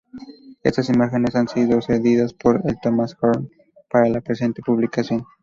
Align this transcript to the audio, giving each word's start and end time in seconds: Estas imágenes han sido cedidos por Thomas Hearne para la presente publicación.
Estas 0.63 0.89
imágenes 0.89 1.35
han 1.35 1.47
sido 1.47 1.79
cedidos 1.79 2.33
por 2.33 2.63
Thomas 2.81 3.15
Hearne 3.21 3.49
para 3.87 4.09
la 4.09 4.19
presente 4.21 4.63
publicación. 4.65 5.27